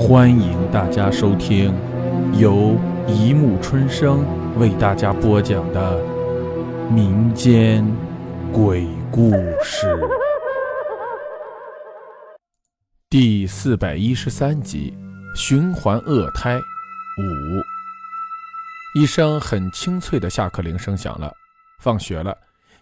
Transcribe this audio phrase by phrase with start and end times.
[0.00, 1.74] 欢迎大家收听
[2.32, 2.74] 由
[3.06, 4.24] 一木春生
[4.58, 6.02] 为大家播讲的
[6.90, 7.86] 民间
[8.50, 9.30] 鬼故
[9.62, 9.86] 事
[13.10, 14.94] 第四百一十三集
[15.38, 17.22] 《循环恶胎五》。
[18.94, 21.30] 一声很清脆的下课铃声响了，
[21.78, 22.34] 放学了。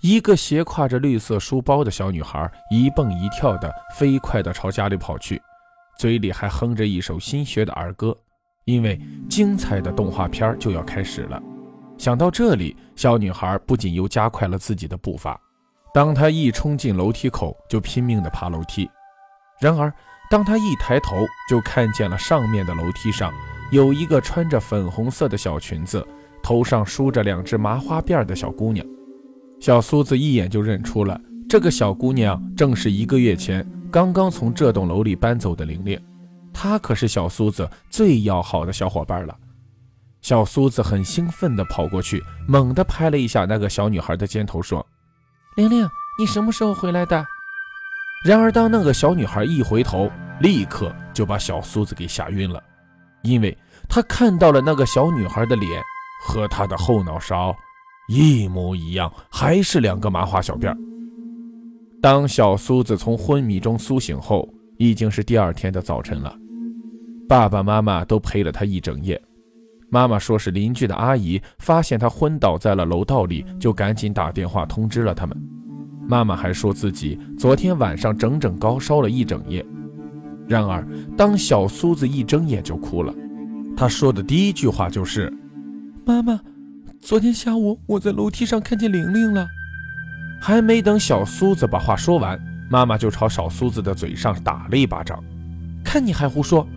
[0.00, 5.40] 一个斜挎着绿色书包的小女孩一蹦一跳的飞快地朝家里跑去，
[5.98, 8.16] 嘴里还哼着一首新学的儿歌。
[8.66, 8.98] 因为
[9.28, 11.38] 精彩的动画片就要开始了。
[11.98, 15.38] 想到这里，小女孩不仅又加快了自己的步伐。
[15.92, 18.88] 当她一冲进楼梯口，就拼命地爬楼梯。
[19.60, 19.92] 然而，
[20.30, 21.14] 当她一抬头，
[21.46, 23.30] 就看见了上面的楼梯上
[23.70, 26.02] 有一个穿着粉红色的小裙子，
[26.42, 28.84] 头上梳着两只麻花辫的小姑娘。
[29.60, 31.20] 小苏子一眼就认出了
[31.54, 35.96] 这个小姑娘，正是一个月前刚刚从这栋楼里搬走的玲玲。
[36.52, 39.38] 她可是小苏子最要好的小伙伴了。
[40.20, 44.84] 小苏子很兴奋地跑过去，猛地拍了一下那个小女孩的肩头，说
[45.54, 45.88] ：“玲玲，
[46.18, 47.24] 你什么时候回来的？”
[48.26, 52.60] 然而，当那个小女孩一回头，立刻就把小苏子给吓晕了，
[53.22, 53.56] 因为
[53.88, 55.70] 她看到了那个小女孩的脸
[56.26, 57.54] 和她的后脑勺。
[58.08, 60.76] 一模一样，还是两个麻花小辫儿
[62.04, 66.36] 当小苏子从昏迷中苏醒后，已经是第二天的早晨了。
[67.26, 69.18] 爸爸妈妈都陪了他一整夜。
[69.88, 75.34] 妈妈说是邻居的阿姨发现他昏倒在了楼道里，就赶紧打电话通知了他们。
[76.06, 79.64] 妈妈还说自己昨天晚上整整高烧了一整夜。
[80.46, 83.14] 然而，当小苏子一睁眼就哭了。
[83.74, 85.32] 他说的第一句话就是
[86.04, 86.38] ：“妈妈。”
[87.00, 89.46] 昨天下午，我在楼梯上看见玲玲了。
[90.46, 95.18] 还没等小苏子把话说完，妈妈就朝小苏子的嘴上打了一巴掌。
[95.82, 96.68] 看你还胡说！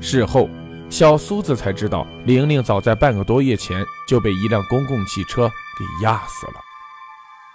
[0.00, 0.48] 事后，
[0.88, 6.54] 小苏子才知道，玲玲早在半个多月前就被一辆公共汽车给压死了。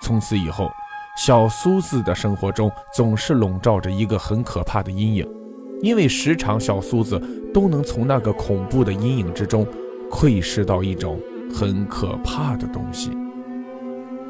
[0.03, 0.71] 从此以后，
[1.17, 5.27] 小苏子的生活中总是笼罩着一个很可怕的阴影，
[5.81, 7.19] 因为时常小苏子
[7.51, 9.67] 都能从那个恐怖的阴影之中
[10.11, 11.19] 窥视到一种。
[11.51, 13.11] 很可怕的东西。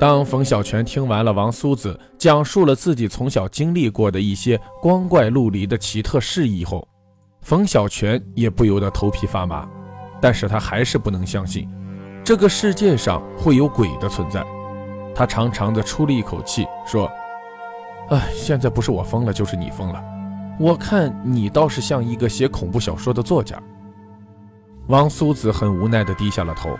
[0.04, 6.86] 当冯小泉听完了王苏子讲述了自己从小经历过的一些光怪陆离的奇特事异后，
[7.40, 9.66] 冯小泉也不由得头皮发麻。
[10.20, 11.70] 但是他还是不能相信
[12.22, 14.46] 这个世界上会有鬼的存在。
[15.16, 17.10] 他长长的出了一口气，说
[18.12, 20.04] ：“哎，现在不是我疯了，就是你疯了。
[20.60, 23.58] 我看你倒是像一个写恐怖小说的作家。”
[24.88, 26.78] 王苏子很无奈地低下了头。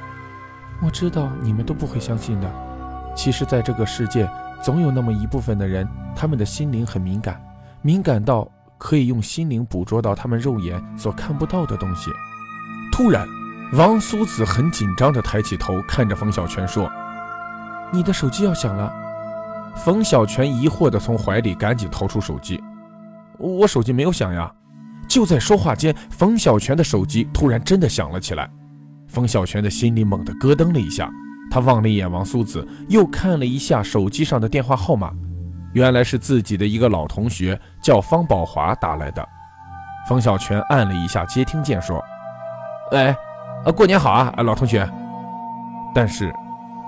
[0.82, 2.73] 我知道你们都不会相信的。
[3.16, 4.30] 其实，在这个世界，
[4.62, 7.42] 总有那么一部分的人，他们的心灵很敏感，
[7.82, 12.12] 敏感到可以用心灵捕捉到他们肉眼所看不到的东西。
[12.92, 13.28] 突然，
[13.74, 16.92] 王苏子很紧张地抬起头，看着冯小泉说
[17.92, 18.92] ：“你的手机要响了。”
[19.76, 22.62] 冯小泉疑惑地从怀里赶紧掏出手机
[23.40, 24.52] ：“我手机没有响呀！”
[25.08, 28.50] 就在说话间，冯小泉的手机突然真的响了起来。
[29.08, 31.10] 冯小泉的心里猛地咯噔了一下，
[31.52, 35.12] 他望了一眼王苏子，又看了一下手机上的电话号码，
[35.74, 39.28] 原来是自己的一个老同学，叫方宝华打来的。
[40.08, 42.04] 冯小泉按了一下接听键，说
[42.92, 43.16] ：“喂，
[43.66, 44.90] 呃，过年好啊，老同学。”
[45.96, 46.34] 但是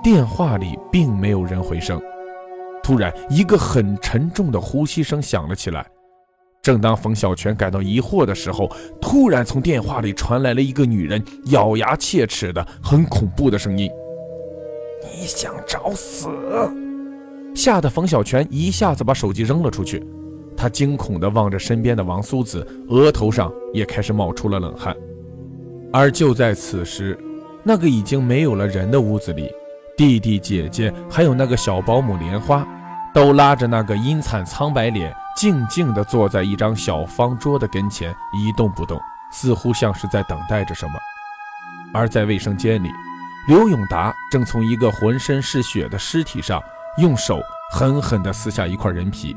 [0.02, 2.00] 电话里并没有人回声。
[2.82, 5.86] 突然，一个很沉重的呼吸声响了起来。
[6.62, 8.68] 正当冯小泉感到疑惑的时候，
[9.00, 13.90] 突然从电话里传来了一个女人咬牙切齿的、很恐怖的声音
[15.02, 16.28] ：“你想找死！”
[17.54, 20.06] 吓得冯小泉一下子把手机扔了出去。
[20.56, 24.96] 他惊恐地望着身边的王苏子，额头上也开始冒出了冷汗。
[25.92, 27.18] 而就在此时，
[27.62, 29.50] 那个已经没有了人的屋子里，
[29.96, 32.66] 弟弟、姐姐还有那个小保姆莲花，
[33.14, 35.14] 都拉着那个阴惨苍白脸。
[35.36, 38.98] 静静地坐在一张小方桌的跟前，一动不动，
[39.30, 40.92] 似乎像是在等待着什么。
[41.92, 42.88] 而在卫生间里，
[43.46, 46.60] 刘永达正从一个浑身是血的尸体上，
[46.98, 47.40] 用手
[47.72, 49.36] 狠狠地撕下一块人皮，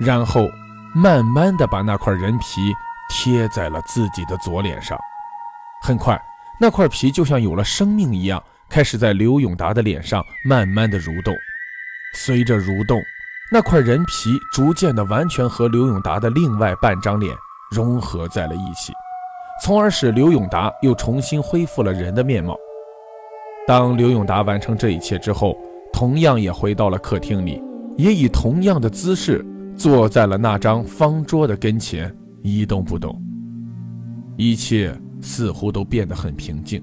[0.00, 0.48] 然后
[0.92, 2.74] 慢慢地把那块人皮
[3.08, 4.98] 贴在了自己的左脸上。
[5.80, 6.20] 很快，
[6.58, 11.32] 那块皮就像有了生命一样，开始在刘永达的脸上慢慢地蠕动。
[12.14, 13.00] 随着蠕动，
[13.52, 17.36] 那块人皮逐渐的完全和刘永达的另外半张脸
[17.70, 18.92] 融合在了一起，
[19.62, 22.56] 从而使刘永达又重新恢复了人的面貌。
[23.66, 25.58] 当刘永达完成这一切之后，
[25.92, 27.60] 同样也回到了客厅里，
[27.96, 29.44] 也以同样的姿势
[29.76, 33.20] 坐在了那张方桌的跟前，一动不动。
[34.36, 36.80] 一切似乎都变得很平静。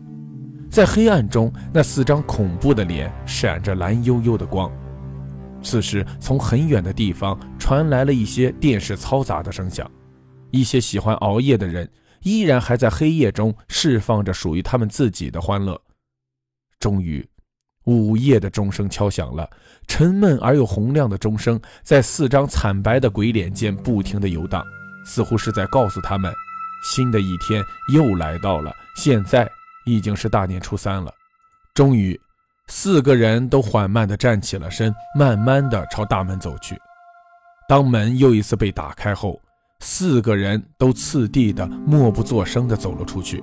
[0.69, 4.69] 在黑暗中，那四张恐怖的脸闪着蓝幽幽的光。
[5.61, 9.89] 此时，从很远的地方传来了一些电视嘈杂的声响，
[10.51, 11.89] 一些喜欢熬夜的人
[12.23, 15.79] 依然还在黑夜中释放着属于他们自己的欢乐。
[16.83, 17.25] 终于。
[17.85, 19.49] 午夜的钟声敲响了，
[19.87, 24.61] 沉闷而又洪亮的钟声在四张惨白的鬼脸间不停地游荡，
[25.05, 26.33] 似乎是在告诉他们，
[26.83, 27.63] 新的一天
[27.93, 28.73] 又来到了。
[28.97, 29.49] 现在
[29.85, 31.09] 已经是大年初三了。
[31.73, 32.19] 终于，
[32.67, 36.77] 四个人都缓慢地站起了身，慢慢地朝大门走去。
[37.69, 39.41] 当门又一次被打开后，
[39.79, 43.41] 四个人都次第的默不作声地走了出去。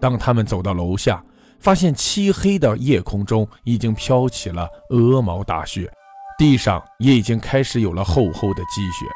[0.00, 1.24] 当他们走到楼下，
[1.64, 5.90] 发现漆黑的夜空中已经飘起了鹅毛大雪，
[6.38, 9.06] 地上也已经开始有了厚厚的积雪。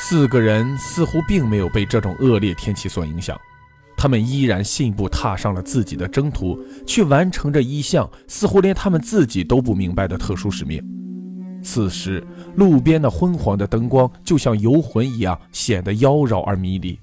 [0.00, 3.38] 四个人似乎并没有被这种恶劣天气所影响，
[3.96, 10.84] 他们依然信步踏上了自己的征途，去完成着一项似乎连他们自己都不明白的特殊使命。
[11.62, 12.26] 此时，
[12.56, 16.98] 路边那昏黄的灯光就像游魂一样，显得妖娆而迷离。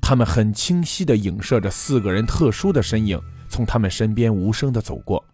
[0.00, 3.20] 他们很清晰地影射着四个人特殊的身影。
[3.48, 5.24] 从他们身边无声地走过，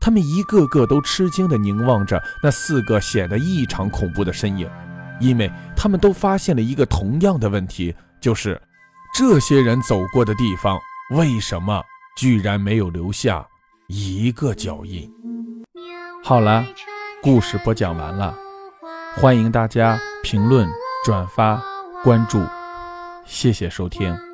[0.00, 4.68] 他们一个个都吃惊地凝望着那四个显得异常恐怖的身影，
[5.20, 8.60] 因为他们都发现了一个同样的问题，就是
[9.14, 10.78] 这些人走过的地方
[11.14, 11.82] 为什么
[12.16, 13.46] 居然没有留下
[13.88, 15.10] 一个脚印？
[16.22, 16.64] 好了，
[17.22, 18.36] 故事播讲完了，
[19.16, 20.68] 欢迎大家评论、
[21.04, 21.62] 转发、
[22.04, 22.40] 关注，
[23.24, 24.27] 谢谢收听。